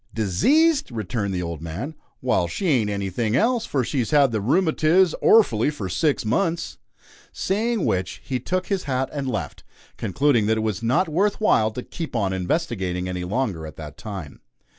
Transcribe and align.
"Diseased!" 0.15 0.91
returned 0.91 1.31
the 1.31 1.43
old 1.43 1.61
man; 1.61 1.93
"Wal, 2.23 2.47
she 2.47 2.65
ain't 2.69 2.89
anything 2.89 3.35
else, 3.35 3.67
for 3.67 3.83
she's 3.83 4.09
had 4.09 4.31
the 4.31 4.41
rumatiz 4.41 5.13
orfully 5.21 5.69
for 5.71 5.89
six 5.89 6.25
months!" 6.25 6.79
Saying 7.31 7.85
which, 7.85 8.19
he 8.25 8.39
took 8.39 8.65
his 8.65 8.85
hat 8.85 9.11
and 9.13 9.27
left, 9.29 9.63
concluding 9.97 10.47
that 10.47 10.57
it 10.57 10.61
was 10.61 10.81
not 10.81 11.07
worth 11.07 11.39
while 11.39 11.69
to 11.69 11.83
"keep 11.83 12.15
on 12.15 12.33
investigating" 12.33 13.07
any 13.07 13.23
longer 13.23 13.67
at 13.67 13.75
that 13.77 13.95
time. 13.95 14.41